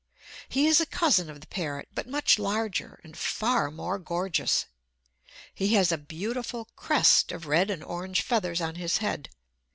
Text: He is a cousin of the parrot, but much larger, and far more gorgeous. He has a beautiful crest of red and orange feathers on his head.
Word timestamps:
He 0.49 0.65
is 0.65 0.81
a 0.81 0.87
cousin 0.87 1.29
of 1.29 1.41
the 1.41 1.45
parrot, 1.47 1.87
but 1.93 2.07
much 2.07 2.39
larger, 2.39 2.99
and 3.03 3.15
far 3.15 3.69
more 3.69 3.99
gorgeous. 3.99 4.65
He 5.53 5.75
has 5.75 5.91
a 5.91 5.97
beautiful 5.99 6.69
crest 6.75 7.31
of 7.31 7.45
red 7.45 7.69
and 7.69 7.83
orange 7.83 8.23
feathers 8.23 8.61
on 8.61 8.77
his 8.77 8.97
head. 8.97 9.29